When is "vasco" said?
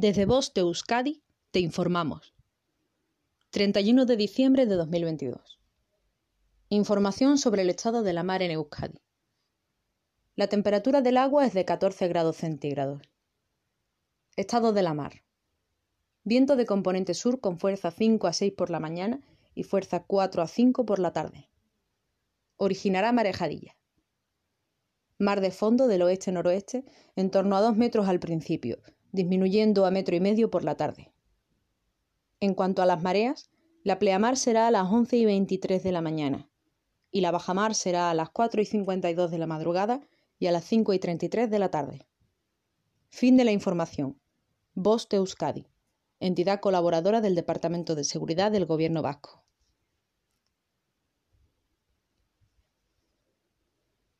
49.02-49.42